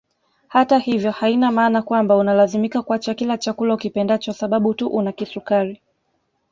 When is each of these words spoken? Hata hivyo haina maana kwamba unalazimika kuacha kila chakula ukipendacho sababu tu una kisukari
Hata 0.47 0.79
hivyo 0.79 1.11
haina 1.11 1.51
maana 1.51 1.81
kwamba 1.81 2.15
unalazimika 2.15 2.81
kuacha 2.81 3.13
kila 3.13 3.37
chakula 3.37 3.73
ukipendacho 3.73 4.33
sababu 4.33 4.73
tu 4.73 4.87
una 4.87 5.11
kisukari 5.11 5.81